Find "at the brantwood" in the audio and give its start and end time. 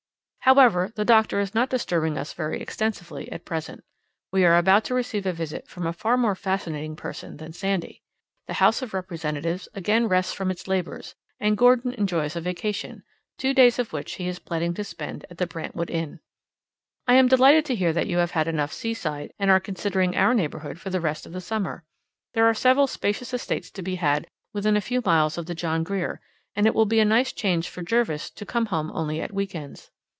15.29-15.91